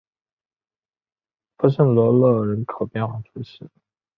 [1.59, 3.69] 弗什罗勒人口变化图示